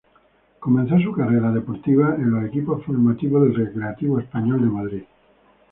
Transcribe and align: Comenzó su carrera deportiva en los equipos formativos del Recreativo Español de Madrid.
Comenzó 0.59 0.97
su 0.99 1.11
carrera 1.11 1.51
deportiva 1.51 2.15
en 2.15 2.31
los 2.31 2.43
equipos 2.45 2.83
formativos 2.85 3.43
del 3.43 3.53
Recreativo 3.67 4.17
Español 4.19 4.59
de 4.61 4.65
Madrid. 4.67 5.03